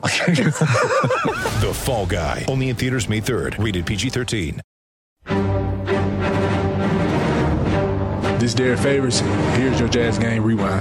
The 1.60 1.72
Fall 1.74 2.06
Guy. 2.06 2.46
Only 2.48 2.70
in 2.70 2.76
theaters 2.76 3.08
May 3.08 3.20
3rd. 3.20 3.62
Rated 3.62 3.84
PG-13. 3.84 4.60
This 8.40 8.48
is 8.50 8.54
Derek 8.54 8.78
Favors. 8.78 9.20
Here's 9.60 9.78
your 9.78 9.90
Jazz 9.90 10.18
Game 10.18 10.42
Rewind. 10.42 10.80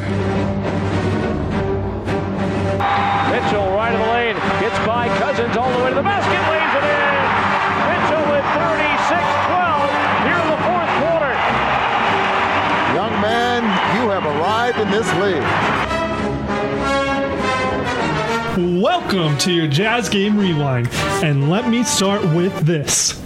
Mitchell 3.30 3.68
right 3.76 3.92
of 3.94 4.00
the 4.00 4.08
lane, 4.08 4.36
gets 4.64 4.80
by 4.88 5.10
Cousins 5.20 5.58
all 5.58 5.70
the 5.78 5.84
way 5.84 5.90
to 5.90 5.96
the 5.96 6.02
basket, 6.02 6.40
lays 6.48 6.74
it 6.80 6.86
in. 6.88 7.20
Mitchell 7.92 8.24
with 8.32 8.48
36-12 8.56 10.24
here 10.24 10.40
in 10.40 10.48
the 10.48 10.62
fourth 10.64 10.92
quarter. 11.04 11.36
Young 12.96 13.20
man, 13.20 13.68
you 14.00 14.08
have 14.10 14.24
arrived 14.24 14.80
in 14.80 14.90
this 14.90 15.12
league. 15.20 15.79
Welcome 18.60 19.38
to 19.38 19.54
your 19.54 19.68
Jazz 19.68 20.10
Game 20.10 20.38
Rewind. 20.38 20.90
And 21.24 21.50
let 21.50 21.70
me 21.70 21.82
start 21.86 22.22
with 22.36 22.54
this. 22.66 23.18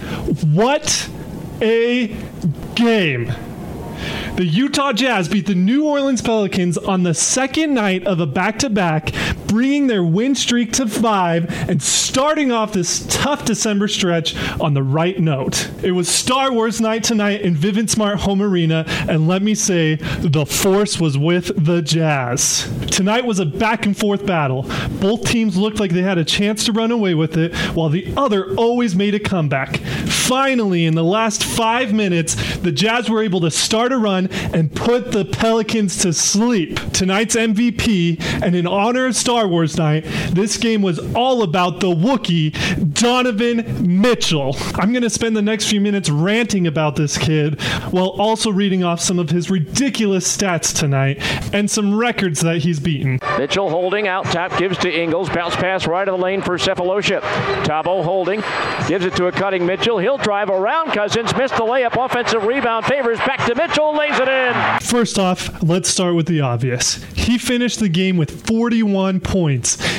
What 0.44 1.10
a 1.60 2.06
game! 2.76 3.32
The 4.36 4.44
Utah 4.44 4.92
Jazz 4.92 5.28
beat 5.28 5.46
the 5.46 5.56
New 5.56 5.88
Orleans 5.88 6.22
Pelicans 6.22 6.78
on 6.78 7.02
the 7.02 7.14
second 7.14 7.74
night 7.74 8.06
of 8.06 8.20
a 8.20 8.26
back 8.26 8.60
to 8.60 8.70
back, 8.70 9.12
bringing 9.54 9.86
their 9.86 10.02
win 10.02 10.34
streak 10.34 10.72
to 10.72 10.84
five 10.84 11.48
and 11.70 11.80
starting 11.80 12.50
off 12.50 12.72
this 12.72 13.06
tough 13.08 13.44
December 13.44 13.86
stretch 13.86 14.34
on 14.60 14.74
the 14.74 14.82
right 14.82 15.20
note. 15.20 15.70
It 15.80 15.92
was 15.92 16.08
Star 16.08 16.52
Wars 16.52 16.80
night 16.80 17.04
tonight 17.04 17.42
in 17.42 17.54
Vivint 17.54 17.88
Smart 17.88 18.18
Home 18.18 18.42
Arena, 18.42 18.84
and 19.08 19.28
let 19.28 19.42
me 19.42 19.54
say, 19.54 19.94
the 19.94 20.44
force 20.44 20.98
was 20.98 21.16
with 21.16 21.52
the 21.64 21.82
Jazz. 21.82 22.68
Tonight 22.90 23.24
was 23.26 23.38
a 23.38 23.46
back 23.46 23.86
and 23.86 23.96
forth 23.96 24.26
battle. 24.26 24.62
Both 25.00 25.28
teams 25.28 25.56
looked 25.56 25.78
like 25.78 25.92
they 25.92 26.02
had 26.02 26.18
a 26.18 26.24
chance 26.24 26.64
to 26.64 26.72
run 26.72 26.90
away 26.90 27.14
with 27.14 27.36
it, 27.36 27.54
while 27.76 27.90
the 27.90 28.12
other 28.16 28.56
always 28.56 28.96
made 28.96 29.14
a 29.14 29.20
comeback. 29.20 29.76
Finally, 29.76 30.84
in 30.84 30.96
the 30.96 31.04
last 31.04 31.44
five 31.44 31.92
minutes, 31.92 32.56
the 32.58 32.72
Jazz 32.72 33.08
were 33.08 33.22
able 33.22 33.40
to 33.42 33.52
start 33.52 33.92
a 33.92 33.98
run 33.98 34.26
and 34.52 34.74
put 34.74 35.12
the 35.12 35.24
Pelicans 35.24 35.98
to 35.98 36.12
sleep. 36.12 36.80
Tonight's 36.92 37.36
MVP, 37.36 38.20
and 38.42 38.56
in 38.56 38.66
honor 38.66 39.06
of 39.06 39.14
Star 39.14 39.43
Wars 39.48 39.76
night, 39.76 40.04
this 40.30 40.56
game 40.56 40.82
was 40.82 40.98
all 41.14 41.42
about 41.42 41.80
the 41.80 41.88
Wookiee, 41.88 42.94
Donovan 42.94 44.00
Mitchell. 44.00 44.56
I'm 44.74 44.92
going 44.92 45.02
to 45.02 45.10
spend 45.10 45.36
the 45.36 45.42
next 45.42 45.68
few 45.68 45.80
minutes 45.80 46.10
ranting 46.10 46.66
about 46.66 46.96
this 46.96 47.18
kid 47.18 47.60
while 47.90 48.08
also 48.08 48.50
reading 48.50 48.84
off 48.84 49.00
some 49.00 49.18
of 49.18 49.30
his 49.30 49.50
ridiculous 49.50 50.36
stats 50.36 50.76
tonight 50.76 51.18
and 51.54 51.70
some 51.70 51.94
records 51.94 52.40
that 52.40 52.58
he's 52.58 52.80
beaten. 52.80 53.18
Mitchell 53.38 53.70
holding 53.70 54.08
out, 54.08 54.24
tap 54.26 54.56
gives 54.58 54.78
to 54.78 54.90
Ingles, 54.90 55.28
bounce 55.28 55.56
pass 55.56 55.86
right 55.86 56.06
of 56.06 56.18
the 56.18 56.24
lane 56.24 56.42
for 56.42 56.56
Sefolosha. 56.58 57.20
Thabo 57.64 58.04
holding, 58.04 58.42
gives 58.88 59.04
it 59.04 59.14
to 59.16 59.26
a 59.26 59.32
cutting 59.32 59.66
Mitchell. 59.66 59.98
He'll 59.98 60.18
drive 60.18 60.50
around 60.50 60.92
Cousins, 60.92 61.34
missed 61.36 61.56
the 61.56 61.62
layup, 61.62 62.02
offensive 62.02 62.44
rebound, 62.44 62.86
favors 62.86 63.18
back 63.18 63.44
to 63.46 63.54
Mitchell, 63.54 63.96
lays 63.96 64.18
it 64.18 64.28
in. 64.28 64.80
First 64.80 65.18
off, 65.18 65.62
let's 65.62 65.88
start 65.88 66.14
with 66.14 66.26
the 66.26 66.40
obvious. 66.40 67.02
He 67.14 67.38
finished 67.38 67.80
the 67.80 67.88
game 67.88 68.16
with 68.16 68.46
41 68.46 69.20
points, 69.20 69.33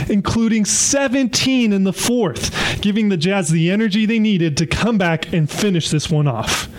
including 0.09 0.63
17 0.65 1.73
in 1.73 1.83
the 1.83 1.93
fourth, 1.93 2.81
giving 2.81 3.09
the 3.09 3.17
Jazz 3.17 3.49
the 3.49 3.69
energy 3.69 4.05
they 4.05 4.19
needed 4.19 4.55
to 4.57 4.65
come 4.65 4.97
back 4.97 5.33
and 5.33 5.49
finish 5.49 5.89
this 5.89 6.09
one 6.09 6.27
off. 6.27 6.69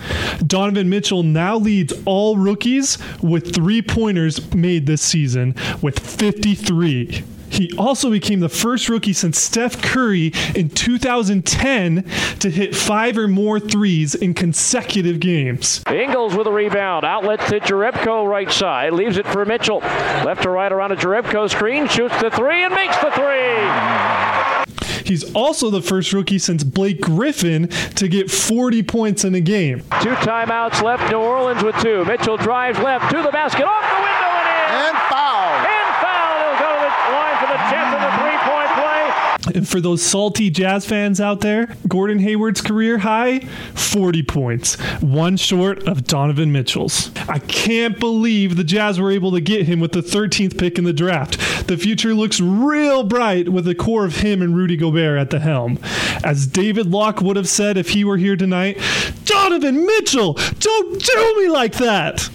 Donovan 0.45 0.89
Mitchell 0.89 1.23
now 1.23 1.57
leads 1.57 1.93
all 2.05 2.37
rookies 2.37 2.97
with 3.21 3.53
three 3.53 3.81
pointers 3.81 4.53
made 4.53 4.85
this 4.85 5.01
season 5.01 5.55
with 5.81 5.99
53. 5.99 7.23
He 7.57 7.71
also 7.77 8.11
became 8.11 8.39
the 8.39 8.49
first 8.49 8.87
rookie 8.87 9.13
since 9.13 9.39
Steph 9.39 9.81
Curry 9.81 10.31
in 10.55 10.69
2010 10.69 12.03
to 12.39 12.49
hit 12.51 12.75
five 12.75 13.17
or 13.17 13.27
more 13.27 13.59
threes 13.59 14.13
in 14.13 14.33
consecutive 14.33 15.19
games. 15.19 15.83
Ingles 15.89 16.35
with 16.35 16.47
a 16.47 16.51
rebound, 16.51 17.03
outlet 17.03 17.39
to 17.47 17.59
Jerebko 17.59 18.27
right 18.27 18.51
side, 18.51 18.93
leaves 18.93 19.17
it 19.17 19.25
for 19.27 19.43
Mitchell. 19.45 19.79
Left 19.79 20.43
to 20.43 20.49
right 20.49 20.71
around 20.71 20.91
a 20.91 20.95
Jerebko 20.95 21.49
screen, 21.49 21.87
shoots 21.87 22.21
the 22.21 22.29
three 22.29 22.63
and 22.63 22.73
makes 22.73 22.97
the 22.97 23.11
three. 23.11 24.67
He's 25.07 25.33
also 25.33 25.69
the 25.69 25.81
first 25.81 26.11
rookie 26.11 26.37
since 26.37 26.63
Blake 26.63 26.99
Griffin 26.99 27.69
to 27.95 28.07
get 28.09 28.29
40 28.29 28.83
points 28.83 29.23
in 29.23 29.33
a 29.35 29.39
game. 29.39 29.79
Two 30.01 30.13
timeouts 30.19 30.83
left, 30.83 31.09
New 31.09 31.17
Orleans 31.17 31.63
with 31.63 31.77
two. 31.81 32.03
Mitchell 32.05 32.35
drives 32.35 32.77
left 32.79 33.09
to 33.11 33.23
the 33.23 33.31
basket, 33.31 33.63
off 33.63 33.87
the 33.87 34.03
window 34.03 34.31
and 34.35 34.47
in. 34.51 34.67
And 34.91 34.97
foul. 35.07 35.47
And 35.63 35.89
foul. 36.03 36.35
He'll 36.43 36.59
go 36.59 36.69
to 36.75 36.83
the 36.83 36.91
line 37.15 37.37
for 37.39 37.47
the 37.47 37.59
10th 37.71 37.91
and 37.95 38.03
the 38.03 38.13
three-point 38.19 38.71
play. 38.75 39.01
And 39.46 39.46
for 39.65 39.79
those 39.79 40.01
salty 40.01 40.49
Jazz 40.49 40.85
fans 40.85 41.21
out 41.21 41.41
there, 41.41 41.75
Gordon 41.87 42.19
Hayward's 42.19 42.61
career 42.61 42.97
high 42.97 43.39
40 43.75 44.23
points, 44.23 44.75
one 45.01 45.37
short 45.37 45.87
of 45.87 46.05
Donovan 46.05 46.51
Mitchell's. 46.51 47.11
I 47.29 47.39
can't 47.39 47.99
believe 47.99 48.55
the 48.57 48.63
Jazz 48.63 48.99
were 48.99 49.11
able 49.11 49.31
to 49.31 49.41
get 49.41 49.65
him 49.65 49.79
with 49.79 49.91
the 49.93 50.01
13th 50.01 50.57
pick 50.57 50.77
in 50.77 50.83
the 50.83 50.93
draft. 50.93 51.37
The 51.67 51.77
future 51.77 52.13
looks 52.13 52.39
real 52.39 53.03
bright 53.03 53.49
with 53.49 53.65
the 53.65 53.75
core 53.75 54.05
of 54.05 54.17
him 54.17 54.41
and 54.41 54.55
Rudy 54.55 54.77
Gobert 54.77 55.19
at 55.19 55.29
the 55.29 55.39
helm. 55.39 55.79
As 56.23 56.47
David 56.47 56.87
Locke 56.87 57.21
would 57.21 57.37
have 57.37 57.49
said 57.49 57.77
if 57.77 57.89
he 57.89 58.03
were 58.03 58.17
here 58.17 58.35
tonight, 58.35 58.79
Donovan 59.25 59.85
Mitchell, 59.85 60.33
don't 60.59 61.01
do 61.03 61.35
me 61.37 61.49
like 61.49 61.73
that. 61.75 62.29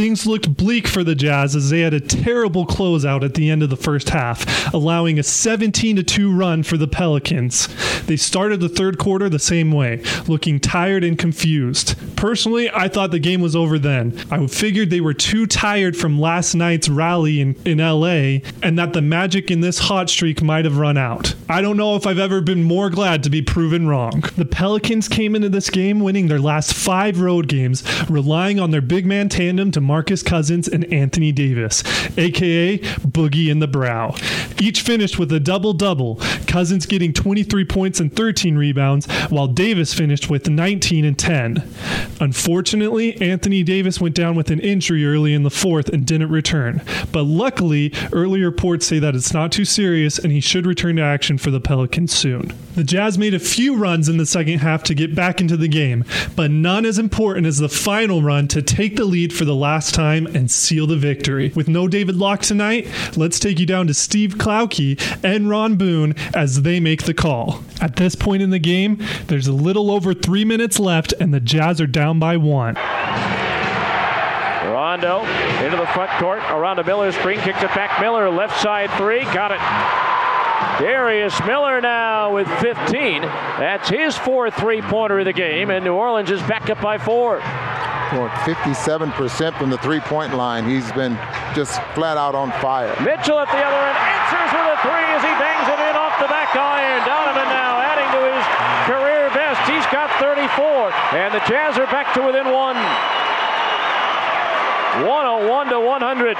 Things 0.00 0.24
looked 0.26 0.56
bleak 0.56 0.88
for 0.88 1.04
the 1.04 1.14
Jazz 1.14 1.54
as 1.54 1.68
they 1.68 1.80
had 1.80 1.92
a 1.92 2.00
terrible 2.00 2.66
closeout 2.66 3.22
at 3.22 3.34
the 3.34 3.50
end 3.50 3.62
of 3.62 3.68
the 3.68 3.76
first 3.76 4.08
half, 4.08 4.72
allowing 4.72 5.18
a 5.18 5.22
17 5.22 6.02
2 6.02 6.32
run 6.32 6.62
for 6.62 6.78
the 6.78 6.88
Pelicans. 6.88 7.68
They 8.06 8.16
started 8.16 8.60
the 8.60 8.70
third 8.70 8.96
quarter 8.96 9.28
the 9.28 9.38
same 9.38 9.70
way, 9.72 10.02
looking 10.26 10.58
tired 10.58 11.04
and 11.04 11.18
confused. 11.18 11.96
Personally, 12.20 12.70
I 12.74 12.88
thought 12.88 13.12
the 13.12 13.18
game 13.18 13.40
was 13.40 13.56
over 13.56 13.78
then. 13.78 14.14
I 14.30 14.46
figured 14.46 14.90
they 14.90 15.00
were 15.00 15.14
too 15.14 15.46
tired 15.46 15.96
from 15.96 16.20
last 16.20 16.54
night's 16.54 16.86
rally 16.86 17.40
in, 17.40 17.56
in 17.64 17.78
LA 17.78 18.46
and 18.62 18.78
that 18.78 18.92
the 18.92 19.00
magic 19.00 19.50
in 19.50 19.62
this 19.62 19.78
hot 19.78 20.10
streak 20.10 20.42
might 20.42 20.66
have 20.66 20.76
run 20.76 20.98
out. 20.98 21.34
I 21.48 21.62
don't 21.62 21.78
know 21.78 21.96
if 21.96 22.06
I've 22.06 22.18
ever 22.18 22.42
been 22.42 22.62
more 22.62 22.90
glad 22.90 23.22
to 23.22 23.30
be 23.30 23.40
proven 23.40 23.88
wrong. 23.88 24.22
The 24.36 24.44
Pelicans 24.44 25.08
came 25.08 25.34
into 25.34 25.48
this 25.48 25.70
game 25.70 26.00
winning 26.00 26.28
their 26.28 26.38
last 26.38 26.74
five 26.74 27.22
road 27.22 27.48
games, 27.48 27.82
relying 28.10 28.60
on 28.60 28.70
their 28.70 28.82
big 28.82 29.06
man 29.06 29.30
tandem 29.30 29.70
DeMarcus 29.70 30.22
Cousins 30.22 30.68
and 30.68 30.84
Anthony 30.92 31.32
Davis, 31.32 31.82
aka 32.18 32.78
Boogie 32.78 33.50
in 33.50 33.60
the 33.60 33.66
Brow. 33.66 34.14
Each 34.60 34.82
finished 34.82 35.18
with 35.18 35.32
a 35.32 35.40
double 35.40 35.72
double, 35.72 36.16
Cousins 36.46 36.84
getting 36.84 37.14
23 37.14 37.64
points 37.64 37.98
and 37.98 38.14
13 38.14 38.56
rebounds, 38.56 39.10
while 39.30 39.46
Davis 39.46 39.94
finished 39.94 40.28
with 40.28 40.50
19 40.50 41.06
and 41.06 41.18
10. 41.18 42.09
Unfortunately, 42.20 43.20
Anthony 43.20 43.62
Davis 43.62 44.00
went 44.00 44.14
down 44.14 44.34
with 44.34 44.50
an 44.50 44.60
injury 44.60 45.06
early 45.06 45.34
in 45.34 45.42
the 45.42 45.50
fourth 45.50 45.88
and 45.88 46.06
didn't 46.06 46.30
return. 46.30 46.82
But 47.12 47.24
luckily, 47.24 47.92
early 48.12 48.42
reports 48.42 48.86
say 48.86 48.98
that 48.98 49.14
it's 49.14 49.32
not 49.32 49.52
too 49.52 49.64
serious 49.64 50.18
and 50.18 50.32
he 50.32 50.40
should 50.40 50.66
return 50.66 50.96
to 50.96 51.02
action 51.02 51.38
for 51.38 51.50
the 51.50 51.60
Pelicans 51.60 52.12
soon. 52.12 52.52
The 52.74 52.84
Jazz 52.84 53.18
made 53.18 53.34
a 53.34 53.38
few 53.38 53.76
runs 53.76 54.08
in 54.08 54.16
the 54.16 54.26
second 54.26 54.58
half 54.58 54.82
to 54.84 54.94
get 54.94 55.14
back 55.14 55.40
into 55.40 55.56
the 55.56 55.68
game, 55.68 56.04
but 56.36 56.50
none 56.50 56.86
as 56.86 56.98
important 56.98 57.46
as 57.46 57.58
the 57.58 57.68
final 57.68 58.22
run 58.22 58.48
to 58.48 58.62
take 58.62 58.96
the 58.96 59.04
lead 59.04 59.32
for 59.32 59.44
the 59.44 59.54
last 59.54 59.94
time 59.94 60.26
and 60.28 60.50
seal 60.50 60.86
the 60.86 60.96
victory. 60.96 61.52
With 61.54 61.68
no 61.68 61.88
David 61.88 62.16
Locke 62.16 62.42
tonight, 62.42 62.88
let's 63.16 63.38
take 63.38 63.58
you 63.58 63.66
down 63.66 63.86
to 63.88 63.94
Steve 63.94 64.36
Klauke 64.36 64.98
and 65.24 65.48
Ron 65.48 65.76
Boone 65.76 66.14
as 66.34 66.62
they 66.62 66.80
make 66.80 67.04
the 67.04 67.14
call. 67.14 67.62
At 67.80 67.96
this 67.96 68.14
point 68.14 68.42
in 68.42 68.50
the 68.50 68.58
game, 68.58 68.98
there's 69.26 69.46
a 69.46 69.52
little 69.52 69.90
over 69.90 70.14
three 70.14 70.44
minutes 70.44 70.78
left, 70.78 71.12
and 71.20 71.34
the 71.34 71.40
Jazz 71.40 71.80
are 71.80 71.86
down 71.86 71.99
by 72.18 72.36
one. 72.36 72.74
Rondo 74.70 75.20
into 75.64 75.76
the 75.76 75.86
front 75.88 76.10
court, 76.12 76.38
around 76.50 76.78
a 76.78 76.84
Miller 76.84 77.12
screen, 77.12 77.40
kicks 77.40 77.62
it 77.62 77.74
back. 77.74 78.00
Miller, 78.00 78.30
left 78.30 78.60
side 78.60 78.90
three, 78.92 79.24
got 79.24 79.52
it. 79.52 79.60
Darius 80.82 81.38
Miller 81.46 81.80
now 81.80 82.34
with 82.34 82.48
15. 82.60 83.22
That's 83.22 83.88
his 83.88 84.16
fourth 84.16 84.54
three-pointer 84.54 85.20
of 85.20 85.24
the 85.26 85.32
game, 85.32 85.70
and 85.70 85.84
New 85.84 85.94
Orleans 85.94 86.30
is 86.30 86.40
back 86.42 86.70
up 86.70 86.80
by 86.80 86.98
four. 86.98 87.40
57% 88.10 89.58
from 89.58 89.70
the 89.70 89.78
three-point 89.78 90.34
line. 90.34 90.68
He's 90.68 90.90
been 90.92 91.14
just 91.54 91.80
flat 91.94 92.18
out 92.18 92.34
on 92.34 92.50
fire. 92.58 92.90
Mitchell 93.02 93.38
at 93.38 93.46
the 93.48 93.62
other 93.62 93.82
end 93.86 93.98
answers 93.98 94.50
with 94.50 94.74
a 94.74 94.78
three 94.82 95.06
as 95.14 95.22
he 95.22 95.32
bangs 95.38 95.68
it 95.70 95.78
in 95.78 95.94
off 95.94 96.18
the 96.18 96.26
back 96.26 96.50
iron. 96.54 97.00
Donovan 97.06 97.48
now 97.48 97.78
adding 97.78 98.10
to 98.10 98.20
his 98.26 98.44
career 98.90 99.30
best. 99.30 99.62
He's 99.70 99.86
got 99.94 100.10
34. 100.18 100.90
And 101.16 101.34
the 101.34 101.42
Jazz 101.46 101.78
are 101.78 101.86
back 101.86 102.12
to 102.14 102.22
within 102.22 102.50
one. 102.50 102.76
101 105.06 105.68
to 105.70 105.80
100. 105.80 106.36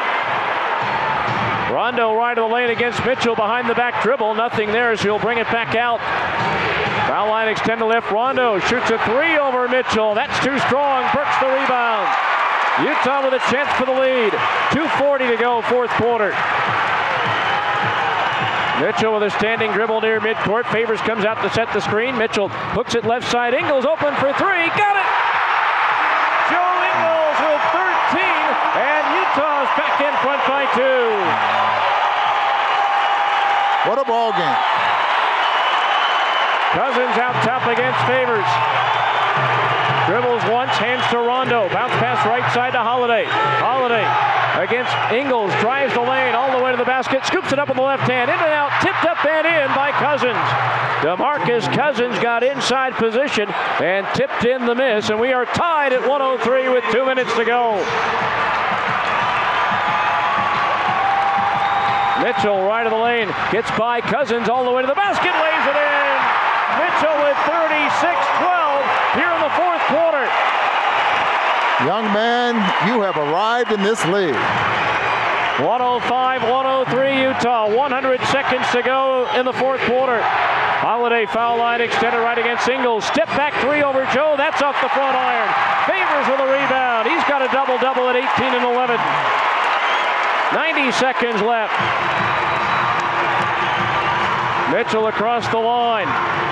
Rondo 1.70 2.14
right 2.14 2.36
of 2.36 2.48
the 2.48 2.54
lane 2.54 2.70
against 2.70 3.04
Mitchell 3.06 3.36
behind 3.36 3.70
the 3.70 3.74
back 3.74 4.02
dribble. 4.02 4.34
Nothing 4.34 4.72
there, 4.72 4.96
so 4.96 5.04
he'll 5.04 5.18
bring 5.20 5.38
it 5.38 5.46
back 5.46 5.76
out. 5.76 6.00
Foul 7.10 7.26
line 7.26 7.48
extend 7.48 7.80
to 7.80 7.86
left. 7.86 8.06
Rondo 8.12 8.60
shoots 8.70 8.86
a 8.86 8.98
three 9.02 9.34
over 9.34 9.66
Mitchell. 9.66 10.14
That's 10.14 10.30
too 10.46 10.54
strong. 10.70 11.02
Burks 11.10 11.34
the 11.42 11.50
rebound. 11.50 12.06
Utah 12.86 13.26
with 13.26 13.34
a 13.34 13.42
chance 13.50 13.66
for 13.74 13.82
the 13.82 13.98
lead. 13.98 14.30
2.40 14.70 15.34
to 15.34 15.36
go, 15.36 15.60
fourth 15.66 15.90
quarter. 15.98 16.30
Mitchell 18.78 19.18
with 19.18 19.26
a 19.26 19.30
standing 19.42 19.72
dribble 19.72 20.06
near 20.06 20.20
midcourt. 20.20 20.70
Favors 20.70 21.00
comes 21.00 21.24
out 21.24 21.42
to 21.42 21.50
set 21.50 21.66
the 21.74 21.80
screen. 21.80 22.16
Mitchell 22.16 22.46
hooks 22.78 22.94
it 22.94 23.04
left 23.04 23.26
side. 23.26 23.54
Ingles 23.54 23.84
open 23.84 24.14
for 24.22 24.30
three. 24.38 24.70
Got 24.78 24.94
it! 24.94 25.08
Joe 26.46 26.70
Ingles 26.94 27.38
with 27.42 27.64
13, 27.74 28.22
and 28.22 29.02
Utah's 29.18 29.70
back 29.74 29.98
in 29.98 30.14
front 30.22 30.46
by 30.46 30.62
two. 30.78 31.10
What 33.90 33.98
a 33.98 34.06
ball 34.06 34.30
game. 34.30 34.99
Cousins 36.70 37.18
out 37.18 37.34
top 37.42 37.66
against 37.66 37.98
Favors. 38.06 38.46
Dribbles 40.06 40.42
once, 40.50 40.70
hands 40.78 41.02
to 41.10 41.18
Rondo. 41.18 41.68
Bounce 41.70 41.94
pass 41.98 42.24
right 42.26 42.46
side 42.54 42.72
to 42.74 42.78
Holiday. 42.78 43.26
Holiday 43.58 44.06
against 44.54 44.94
Ingles. 45.10 45.50
Drives 45.58 45.94
the 45.94 46.00
lane 46.00 46.34
all 46.34 46.50
the 46.56 46.62
way 46.62 46.70
to 46.70 46.76
the 46.76 46.86
basket. 46.86 47.26
Scoops 47.26 47.52
it 47.52 47.58
up 47.58 47.68
with 47.68 47.76
the 47.76 47.82
left 47.82 48.06
hand. 48.06 48.30
In 48.30 48.38
and 48.38 48.54
out. 48.54 48.70
Tipped 48.82 49.02
up 49.02 49.18
and 49.26 49.46
in 49.46 49.66
by 49.74 49.90
Cousins. 49.98 50.38
DeMarcus 51.02 51.66
Cousins 51.74 52.18
got 52.22 52.42
inside 52.42 52.94
position 52.94 53.50
and 53.82 54.06
tipped 54.14 54.44
in 54.44 54.66
the 54.66 54.74
miss. 54.74 55.10
And 55.10 55.18
we 55.18 55.32
are 55.32 55.46
tied 55.46 55.92
at 55.92 56.06
103 56.06 56.68
with 56.68 56.84
two 56.92 57.04
minutes 57.04 57.34
to 57.34 57.44
go. 57.44 57.78
Mitchell 62.22 62.62
right 62.62 62.86
of 62.86 62.92
the 62.92 62.98
lane. 62.98 63.26
Gets 63.50 63.70
by 63.78 64.00
Cousins 64.00 64.48
all 64.48 64.64
the 64.64 64.70
way 64.70 64.82
to 64.82 64.88
the 64.88 64.94
basket. 64.94 65.32
Lays 65.34 65.66
it 65.66 65.76
in. 65.76 65.89
Mitchell 67.00 67.16
with 67.24 67.36
36-12 67.48 69.16
here 69.16 69.32
in 69.32 69.40
the 69.40 69.48
fourth 69.56 69.80
quarter. 69.88 70.28
Young 71.88 72.04
man, 72.12 72.56
you 72.86 73.00
have 73.00 73.16
arrived 73.16 73.72
in 73.72 73.82
this 73.82 74.04
league. 74.04 74.36
105 75.64 76.42
103 76.42 77.22
Utah. 77.22 77.74
100 77.74 78.20
seconds 78.28 78.68
to 78.72 78.82
go 78.82 79.26
in 79.32 79.46
the 79.46 79.52
fourth 79.52 79.80
quarter. 79.88 80.20
Holiday 80.84 81.24
foul 81.24 81.56
line 81.56 81.80
extended 81.80 82.20
right 82.20 82.36
against 82.36 82.68
Ingles. 82.68 83.06
Step 83.06 83.28
back 83.28 83.54
three 83.64 83.82
over 83.82 84.04
Joe. 84.12 84.34
That's 84.36 84.60
off 84.60 84.76
the 84.82 84.92
front 84.92 85.16
iron. 85.16 85.48
Favors 85.88 86.28
with 86.28 86.40
a 86.44 86.52
rebound. 86.52 87.08
He's 87.08 87.24
got 87.24 87.40
a 87.40 87.48
double 87.48 87.78
double 87.80 88.12
at 88.12 88.16
18 88.16 88.28
and 88.44 88.64
11. 88.76 89.00
90 90.52 90.92
seconds 90.92 91.40
left. 91.40 91.72
Mitchell 94.68 95.06
across 95.06 95.48
the 95.48 95.58
line. 95.58 96.49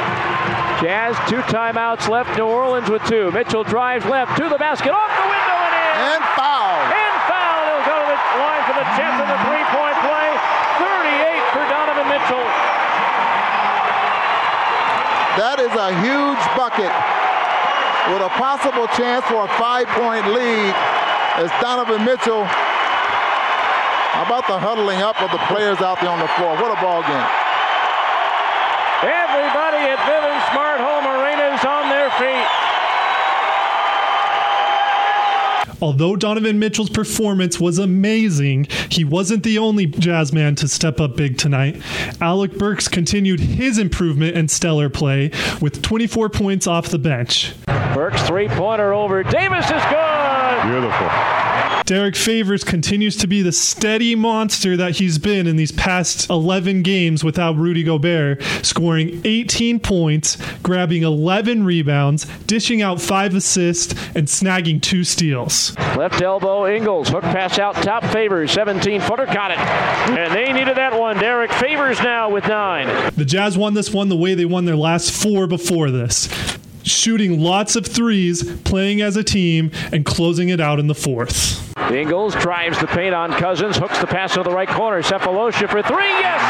Jazz 0.79 1.19
two 1.27 1.43
timeouts 1.51 2.07
left. 2.07 2.31
New 2.39 2.47
Orleans 2.47 2.87
with 2.87 3.03
two. 3.11 3.35
Mitchell 3.35 3.67
drives 3.67 4.07
left 4.07 4.39
to 4.39 4.47
the 4.47 4.59
basket. 4.63 4.95
Off 4.95 5.11
the 5.11 5.27
window 5.27 5.59
and 5.59 5.75
in. 5.75 5.95
And 6.15 6.23
foul. 6.39 6.79
And 6.95 7.17
foul. 7.27 7.59
He'll 7.67 7.83
go 7.83 7.99
to 7.99 8.15
the 8.15 8.19
line 8.39 8.63
for 8.63 8.77
the 8.79 8.87
10th 8.95 9.19
of 9.19 9.27
the 9.27 9.41
three-point 9.43 9.97
play. 10.07 10.29
38 10.79 11.51
for 11.51 11.65
Donovan 11.67 12.07
Mitchell. 12.07 12.47
That 15.35 15.59
is 15.59 15.75
a 15.75 15.91
huge 15.99 16.43
bucket 16.55 16.95
with 18.15 18.23
a 18.23 18.31
possible 18.39 18.87
chance 18.95 19.27
for 19.27 19.45
a 19.45 19.51
five-point 19.59 20.31
lead 20.31 20.75
as 21.43 21.51
Donovan 21.59 22.07
Mitchell. 22.07 22.47
How 24.15 24.23
about 24.31 24.47
the 24.47 24.59
huddling 24.59 25.03
up 25.03 25.19
of 25.19 25.35
the 25.35 25.43
players 25.51 25.83
out 25.83 25.99
there 25.99 26.11
on 26.11 26.23
the 26.23 26.31
floor? 26.39 26.55
What 26.55 26.71
a 26.71 26.79
ball 26.79 27.03
game. 27.03 27.31
Everybody 29.03 29.68
at 29.85 29.99
Vivint 30.09 30.53
Smart 30.53 30.81
Home 30.81 31.07
Arena 31.07 31.55
is 31.55 31.65
on 31.65 31.89
their 31.89 32.11
feet. 32.19 32.69
Although 35.81 36.17
Donovan 36.17 36.59
Mitchell's 36.59 36.91
performance 36.91 37.61
was 37.61 37.79
amazing, 37.79 38.67
he 38.91 39.05
wasn't 39.05 39.45
the 39.45 39.59
only 39.59 39.87
Jazz 39.87 40.33
man 40.33 40.57
to 40.57 40.67
step 40.67 41.01
up 41.01 41.17
big 41.17 41.39
tonight. 41.39 41.81
Alec 42.21 42.59
Burks 42.59 42.89
continued 42.89 43.39
his 43.39 43.79
improvement 43.79 44.37
and 44.37 44.51
stellar 44.51 44.89
play 44.89 45.31
with 45.61 45.81
24 45.83 46.31
points 46.31 46.67
off 46.67 46.89
the 46.89 46.99
bench. 46.99 47.55
Burks 47.95 48.23
three-pointer 48.23 48.93
over. 48.93 49.23
Davis 49.23 49.67
is 49.67 49.83
good. 49.85 50.63
Beautiful. 50.65 51.48
Derek 51.89 52.17
Favors 52.17 52.65
continues 52.65 53.17
to 53.17 53.27
be 53.27 53.41
the 53.41 53.51
steady 53.51 54.15
monster 54.15 54.77
that 54.77 54.97
he's 54.97 55.17
been 55.17 55.47
in 55.47 55.57
these 55.57 55.73
past 55.73 56.29
11 56.29 56.83
games 56.83 57.25
without 57.25 57.57
Rudy 57.57 57.83
Gobert, 57.83 58.43
scoring 58.63 59.23
18 59.25 59.81
points, 59.81 60.37
grabbing 60.63 61.03
11 61.03 61.65
rebounds, 61.65 62.27
dishing 62.41 62.83
out 62.83 63.01
5 63.01 63.37
assists, 63.37 63.95
and 64.15 64.27
snagging 64.27 64.83
2 64.83 65.03
steals. 65.03 65.75
Left 65.97 66.21
elbow, 66.21 66.67
Ingles. 66.67 67.09
Hook 67.09 67.23
pass 67.23 67.59
out 67.59 67.75
top. 67.77 68.05
Favors. 68.05 68.55
17-footer. 68.55 69.25
Got 69.25 69.53
it. 69.53 69.59
And 69.59 70.35
they 70.35 70.53
needed 70.53 70.77
that 70.77 71.01
one. 71.01 71.17
Derek 71.17 71.51
Favors 71.53 71.99
now 72.03 72.29
with 72.29 72.47
nine. 72.47 72.87
The 73.17 73.25
Jazz 73.25 73.57
won 73.57 73.73
this 73.73 73.95
one 73.95 74.11
the 74.11 74.17
way 74.17 74.35
they 74.35 74.45
won 74.45 74.67
their 74.67 74.77
last 74.77 75.11
four 75.11 75.47
before 75.47 75.91
this. 75.91 76.29
Shooting 76.83 77.41
lots 77.41 77.77
of 77.77 77.87
threes, 77.87 78.45
playing 78.65 79.01
as 79.01 79.17
a 79.17 79.25
team, 79.25 79.71
and 79.91 80.05
closing 80.05 80.51
it 80.51 80.61
out 80.61 80.79
in 80.79 80.87
the 80.87 80.95
fourth. 80.95 81.65
Ingles 81.91 82.35
drives 82.35 82.79
the 82.81 82.87
paint 82.87 83.15
on 83.15 83.33
Cousins. 83.33 83.77
Hooks 83.77 83.99
the 83.99 84.07
pass 84.07 84.35
to 84.35 84.43
the 84.43 84.51
right 84.51 84.69
corner. 84.69 85.03
Sefolosha 85.03 85.69
for 85.71 85.83
three. 85.83 86.09
Yes! 86.09 86.41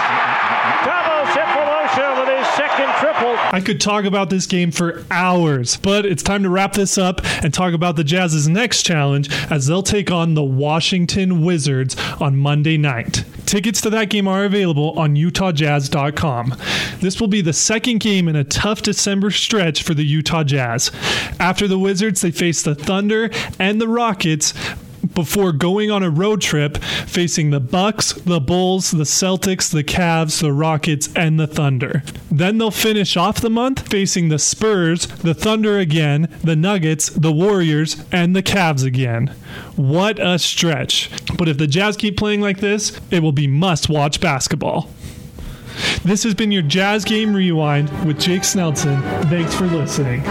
Thabo 0.85 1.25
Sefolosha 1.33 2.21
with 2.21 2.39
his 2.39 2.47
second 2.55 2.93
triple. 2.97 3.37
I 3.53 3.61
could 3.61 3.81
talk 3.81 4.05
about 4.05 4.31
this 4.31 4.47
game 4.47 4.71
for 4.71 5.05
hours, 5.11 5.77
but 5.77 6.05
it's 6.07 6.23
time 6.23 6.43
to 6.43 6.51
wrap 6.51 6.73
this 6.73 6.99
up 6.99 7.21
and 7.43 7.55
talk 7.55 7.73
about 7.73 7.97
the 7.97 8.05
Jazz's 8.05 8.49
next 8.49 8.83
challenge 8.83 9.31
as 9.51 9.67
they'll 9.67 9.83
take 9.83 10.11
on 10.11 10.35
the 10.35 10.43
Washington 10.43 11.45
Wizards 11.45 11.97
on 12.21 12.37
Monday 12.37 12.77
night. 12.77 13.25
Tickets 13.47 13.81
to 13.83 13.91
that 13.91 14.11
game 14.11 14.29
are 14.29 14.45
available 14.45 14.99
on 14.99 15.15
UtahJazz.com. 15.15 16.55
This 17.01 17.21
will 17.21 17.29
be 17.29 17.41
the 17.41 17.53
second 17.53 18.01
game 18.01 18.29
in 18.29 18.37
a 18.37 18.45
tough 18.45 18.83
December 18.83 19.31
stretch 19.31 19.83
for 19.83 19.95
the 19.95 20.05
Utah 20.05 20.45
Jazz. 20.45 20.91
After 21.41 21.67
the 21.67 21.79
Wizards, 21.79 22.21
they 22.21 22.31
face 22.31 22.63
the 22.63 22.75
Thunder 22.75 23.31
and 23.59 23.81
the 23.81 23.89
Rockets 23.89 24.53
before 25.15 25.53
going 25.53 25.91
on 25.91 26.03
a 26.03 26.11
road 26.11 26.41
trip 26.41 26.79
facing 26.79 27.51
the 27.51 27.61
Bucks, 27.61 28.13
the 28.13 28.41
Bulls, 28.41 28.91
the 28.91 29.05
Celtics, 29.05 29.71
the 29.71 29.85
Cavs, 29.85 30.41
the 30.41 30.53
Rockets, 30.53 31.09
and 31.15 31.39
the 31.39 31.47
Thunder. 31.47 32.03
Then 32.31 32.59
they'll 32.59 32.71
finish 32.71 33.17
off 33.17 33.41
the 33.41 33.51
month 33.51 33.89
facing 33.89 34.29
the 34.29 34.39
Spurs, 34.39 35.07
the 35.07 35.35
Thunder 35.35 35.79
again, 35.79 36.35
the 36.43 36.57
Nuggets, 36.57 37.09
the 37.11 37.33
Warriors, 37.33 38.03
and 38.13 38.35
the 38.37 38.43
Cavs 38.43 38.85
again. 38.85 39.35
What 39.77 40.19
a 40.19 40.39
stretch. 40.39 41.11
But 41.37 41.49
if 41.49 41.59
the 41.59 41.67
Jazz 41.67 41.97
keep 41.97 42.17
playing 42.17 42.41
like 42.41 42.59
this, 42.59 43.01
it 43.11 43.23
will 43.23 43.33
be 43.33 43.47
must-watch 43.47 44.21
basketball. 44.21 44.91
This 46.05 46.25
has 46.25 46.35
been 46.35 46.51
your 46.51 46.63
Jazz 46.63 47.05
Game 47.05 47.35
Rewind 47.35 47.89
with 48.05 48.21
Jake 48.21 48.43
Snelson. 48.43 49.01
Thanks 49.29 49.55
for 49.55 49.67
listening. 49.67 50.23